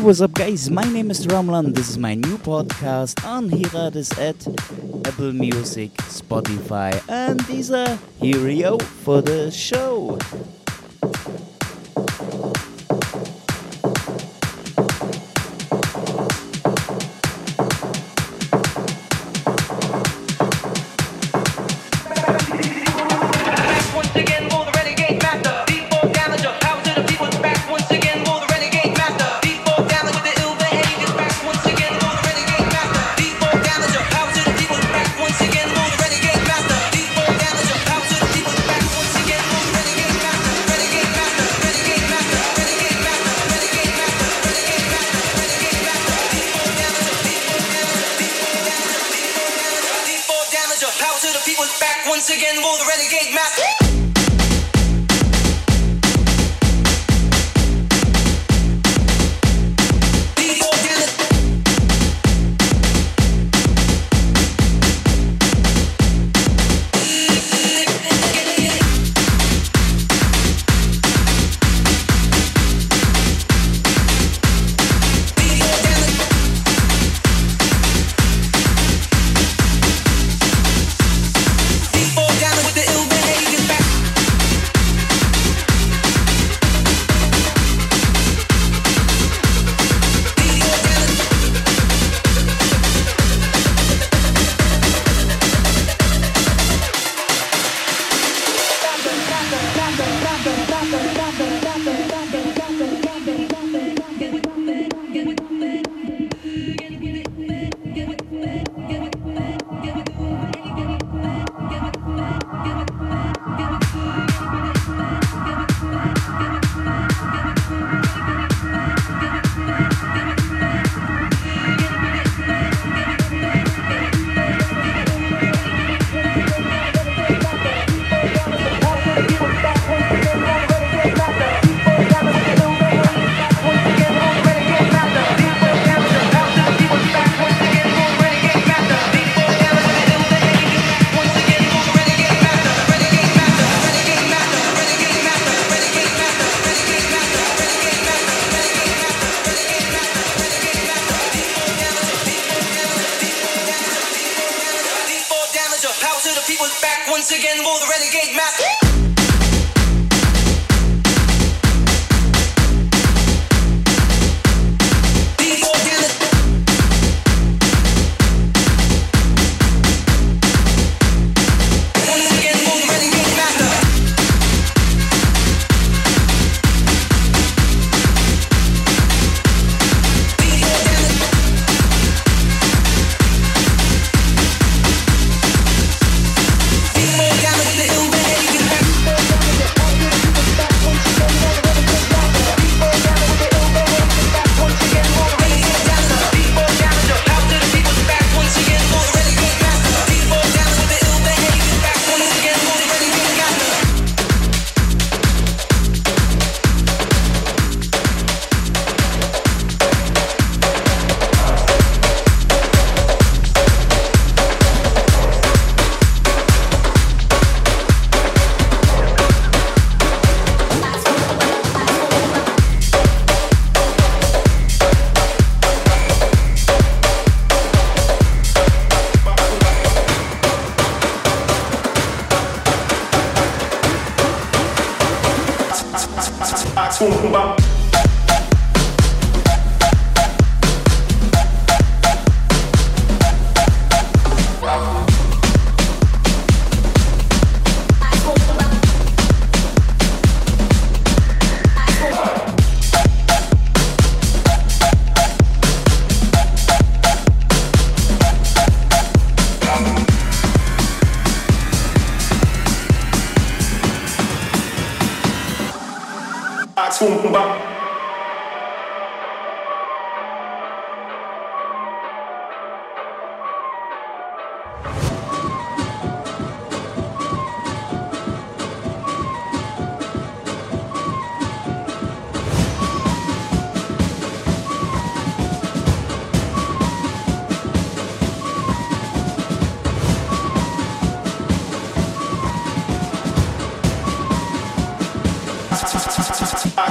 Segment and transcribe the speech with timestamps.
[0.00, 0.70] what's up, guys?
[0.70, 1.74] My name is Ramlan.
[1.74, 4.36] This is my new podcast on Hiradas at
[5.06, 10.18] Apple Music, Spotify, and these are Hero for the show.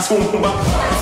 [0.08, 0.95] そのまま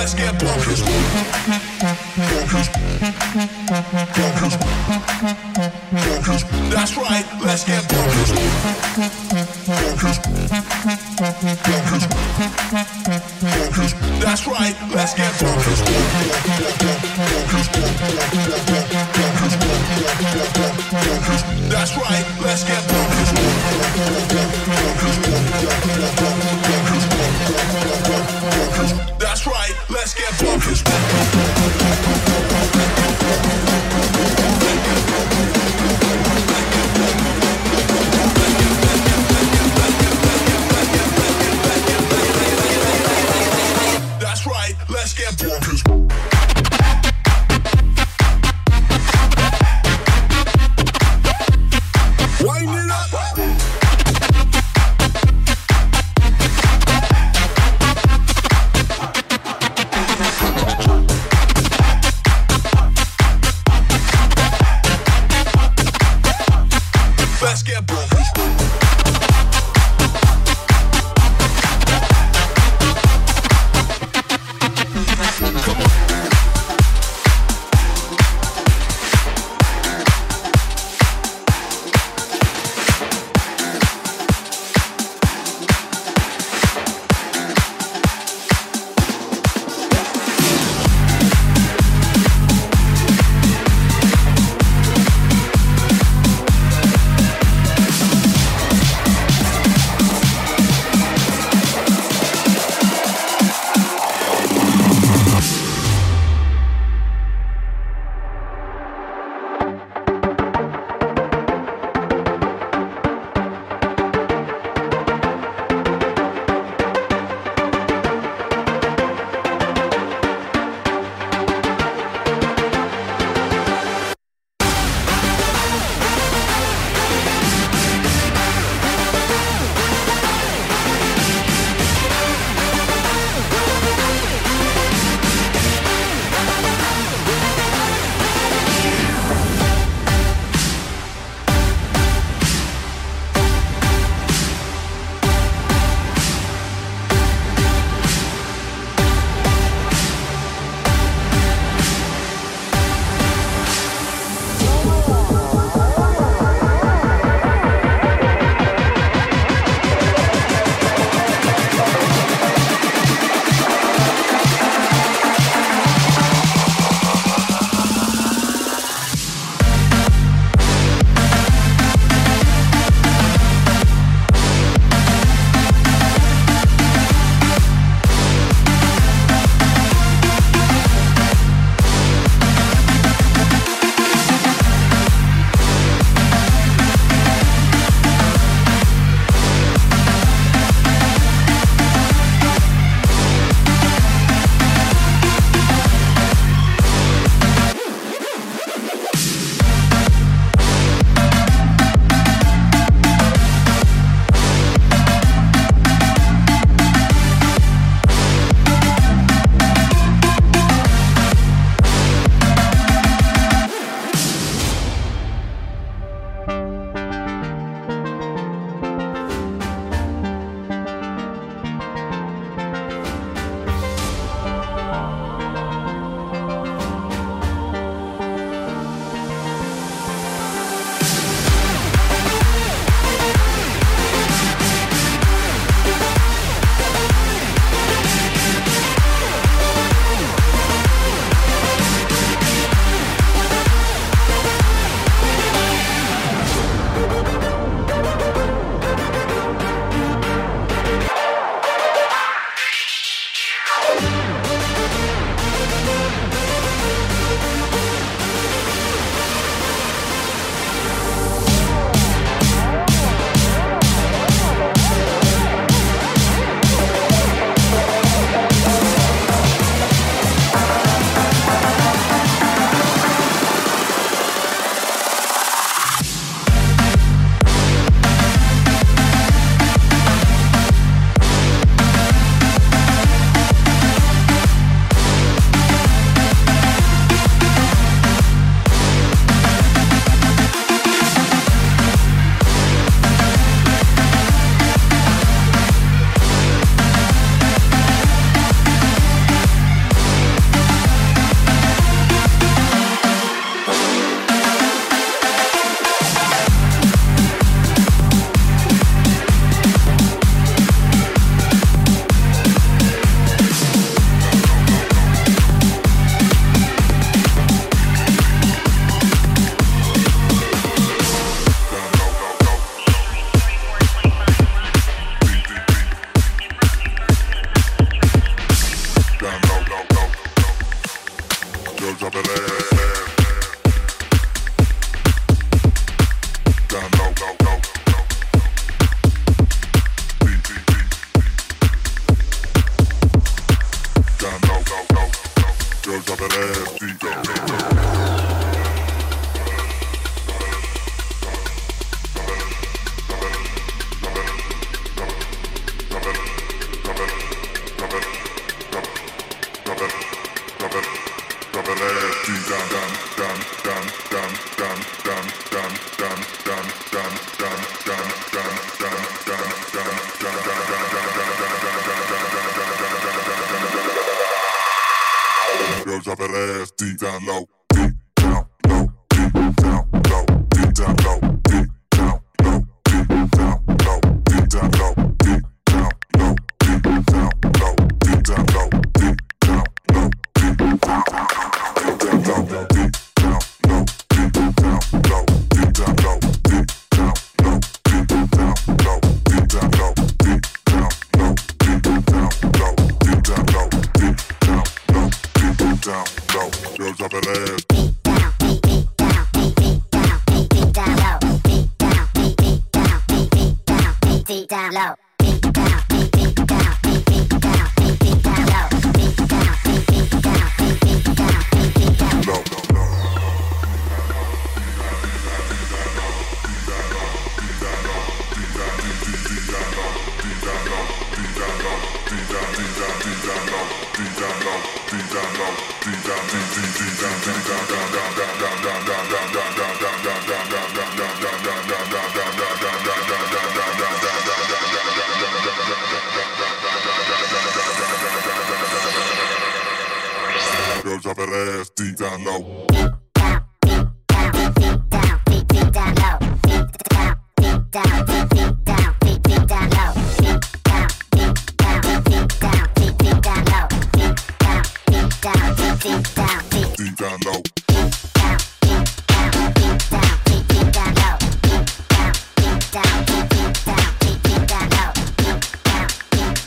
[0.00, 1.59] let's get bonkers.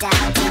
[0.03, 0.42] Thank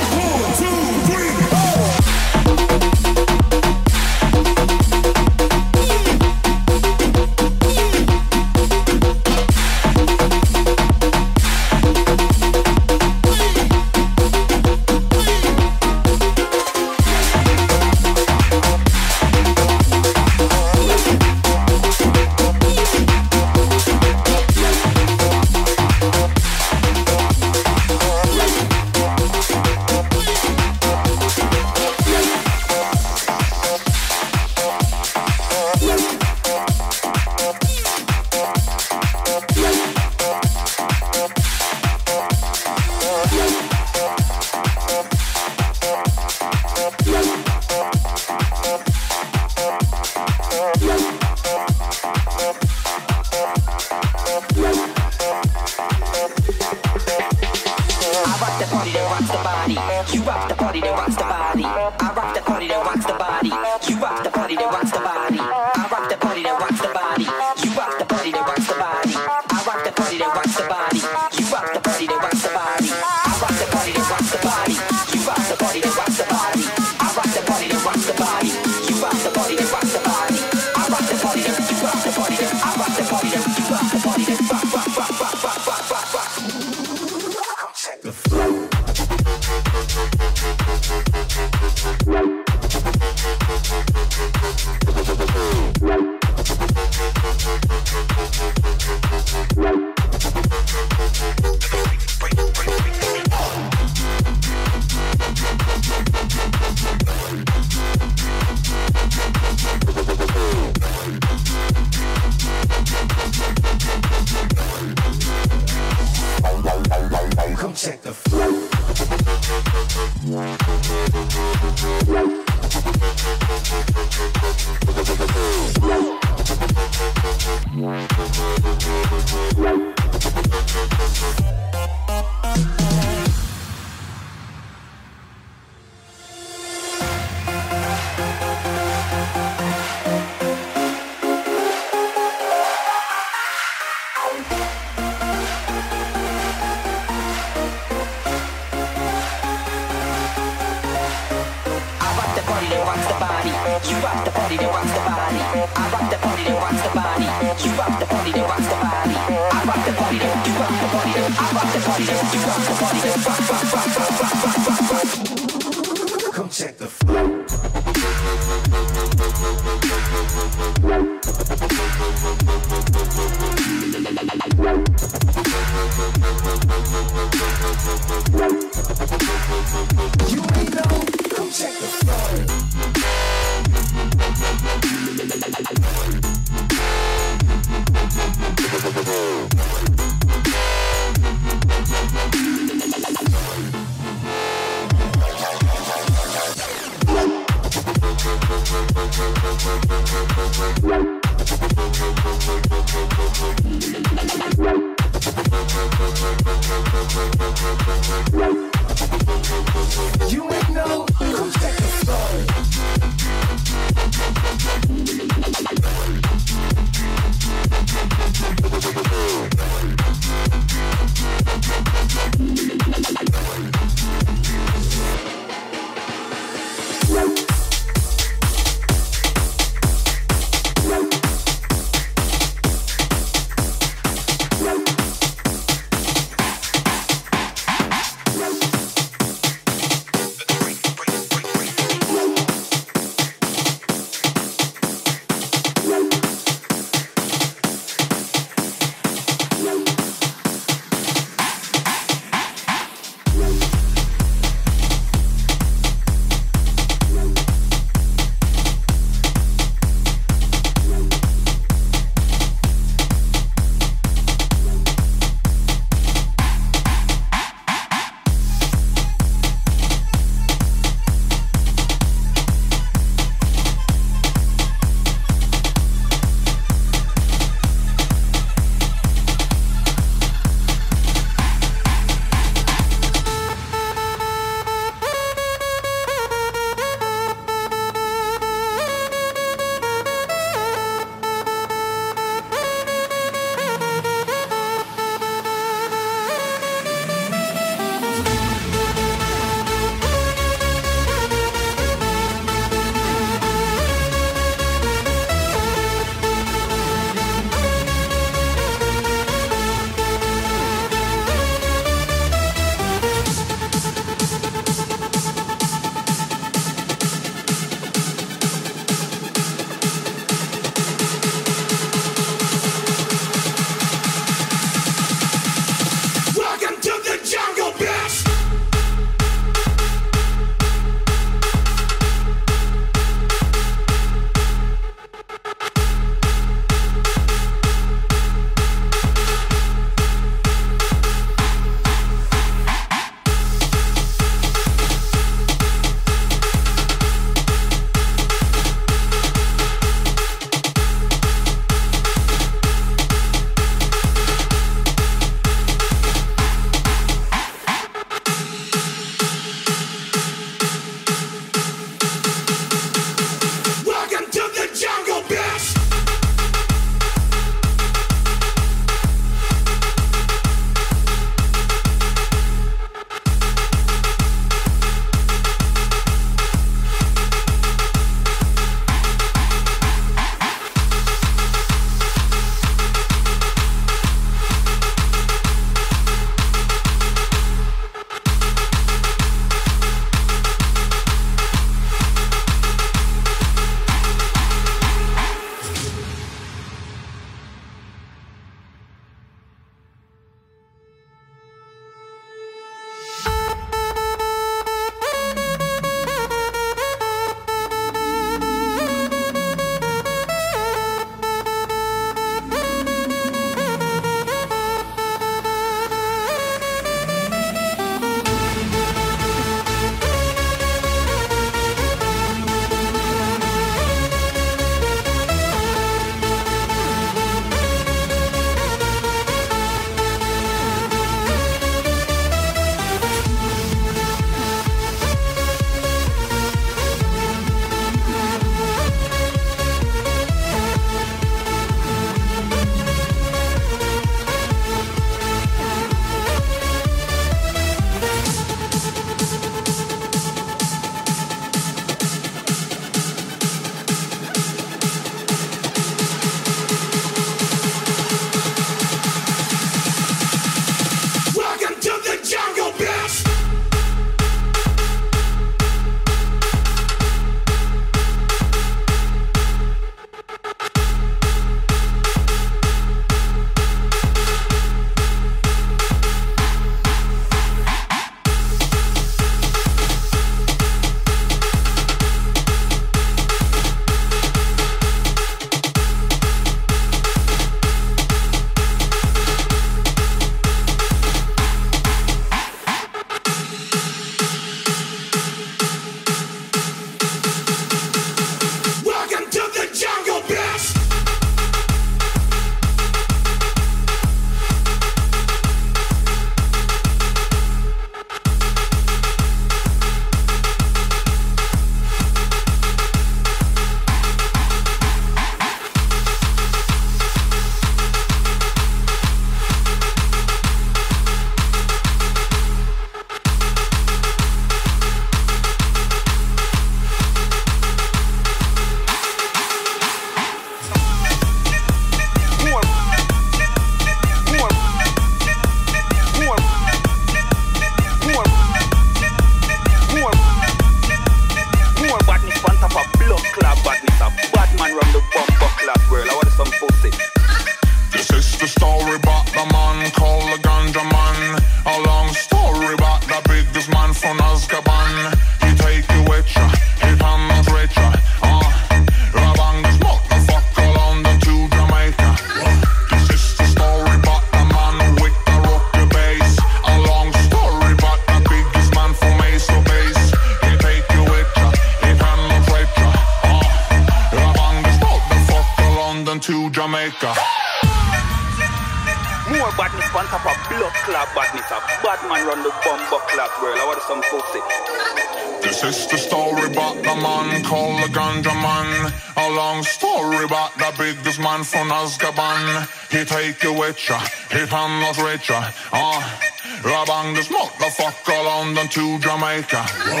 [593.71, 593.99] richer,
[594.31, 595.33] if I'm not richer.
[595.33, 596.19] Uh, ah,
[596.65, 599.63] I bang this motherfucker London to Jamaica.
[599.63, 600.00] Whoa.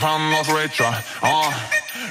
[0.00, 0.88] pannor stretcha.
[1.22, 1.52] Uh,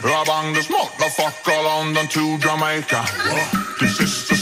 [0.01, 3.01] rabang this motherfucker London to Jamaica.
[3.01, 3.49] Uh,
[3.81, 4.38] this is the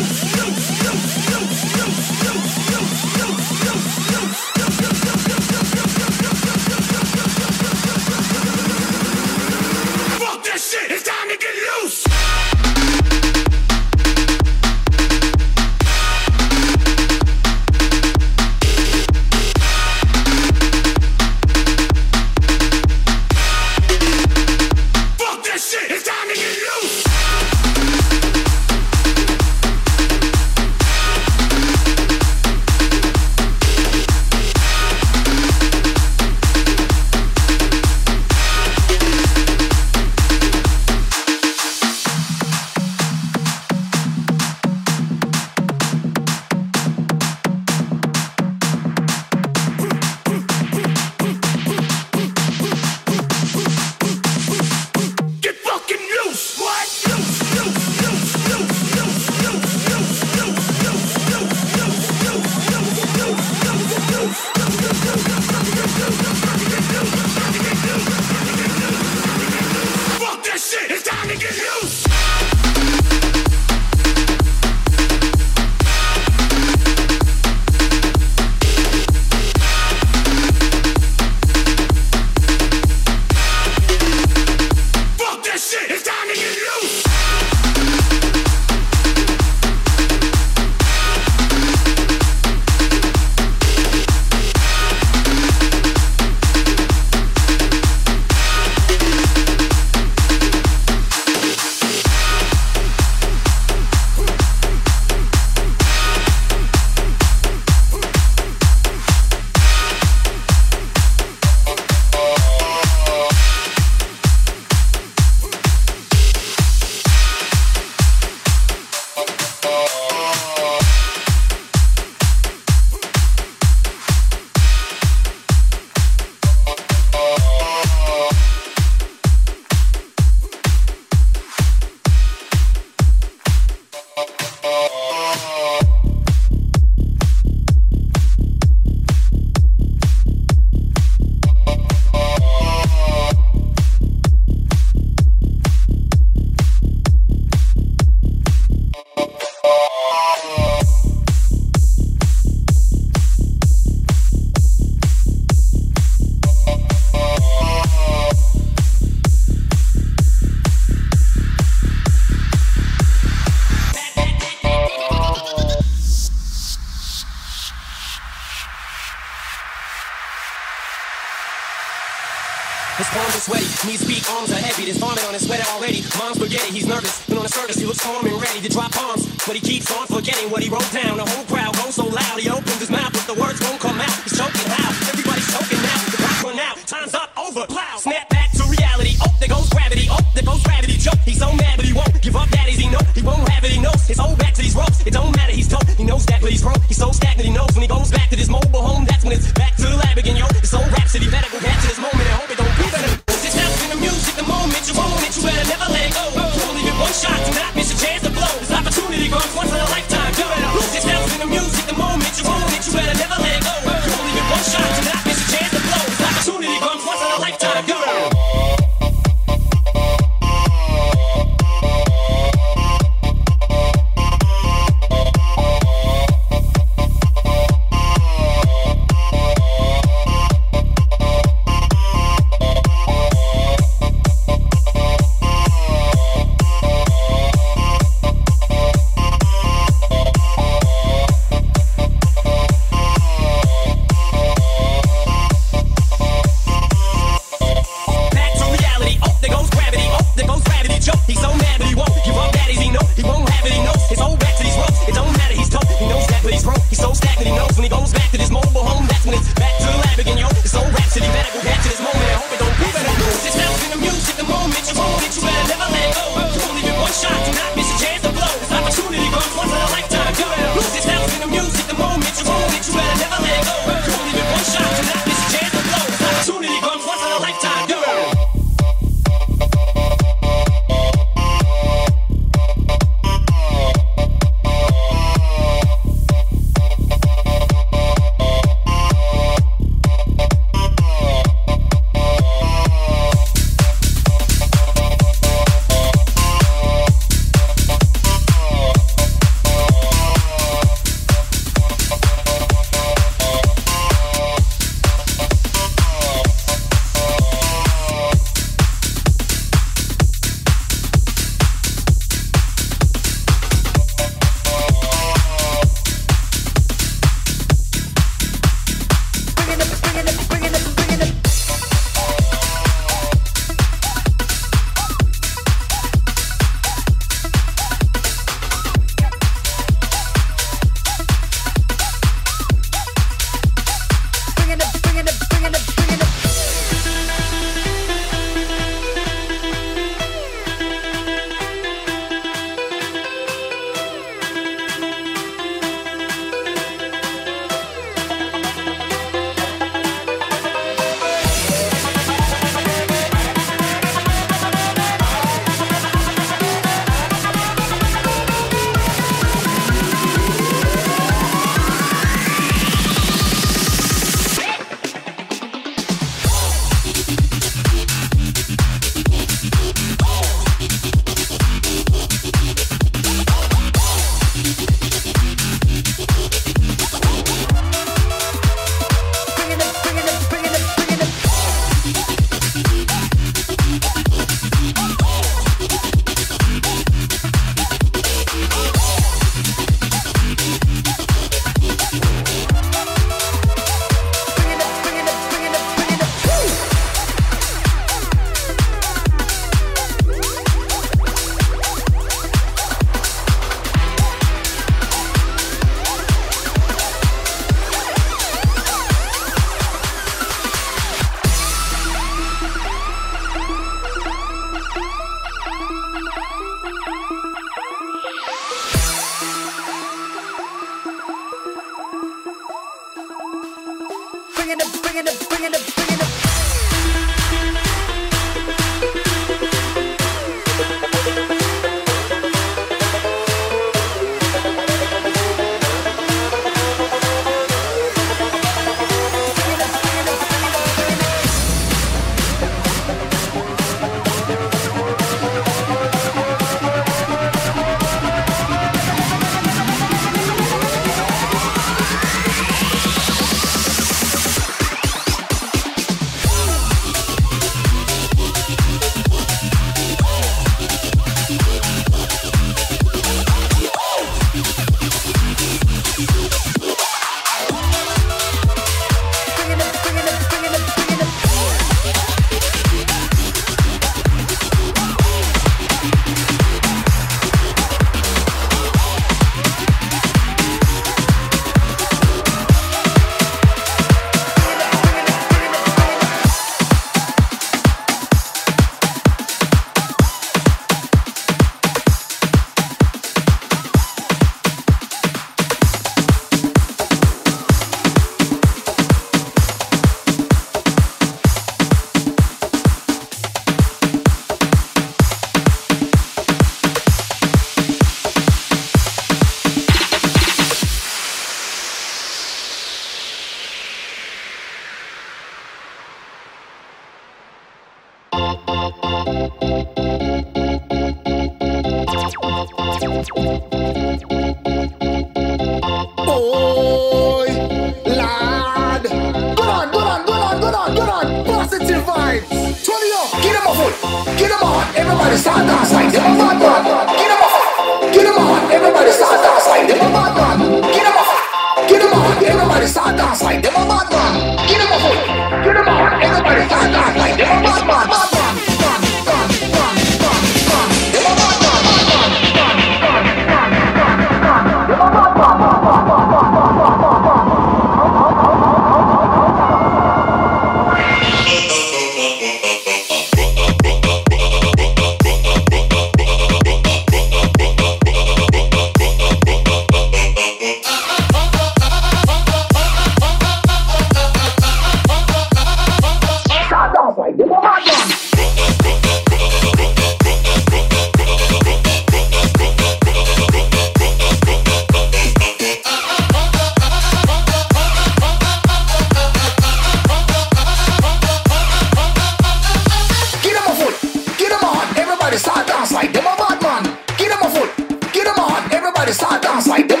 [595.34, 596.98] Everybody start dance like them a bad man.
[597.18, 598.72] Give them a foot, give them a hand.
[598.72, 600.00] Everybody start dance like them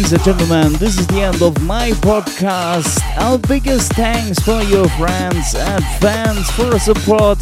[0.00, 3.02] Ladies and gentlemen, this is the end of my podcast.
[3.18, 7.38] Our biggest thanks for your friends and fans for support.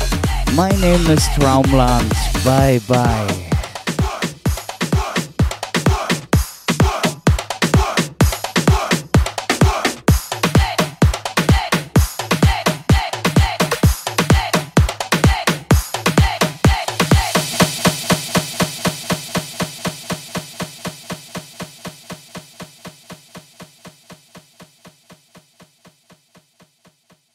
[0.57, 2.11] My name is Traumland.
[2.45, 3.38] Bye bye.